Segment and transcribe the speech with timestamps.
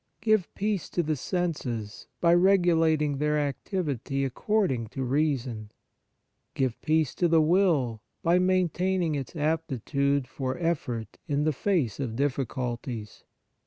[0.19, 5.71] Give peace to the senses, by regulating their activity according to reason.
[6.55, 12.15] Give peace to the will, by maintaining its aptitude for effort in the face of
[12.15, 13.25] difficulties.